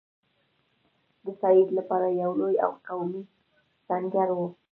د 1.23 1.25
سید 1.41 1.67
لپاره 1.77 2.07
یو 2.21 2.31
لوی 2.39 2.55
او 2.65 2.71
قوي 2.85 3.21
سنګر 3.87 4.29
وو. 4.33 4.47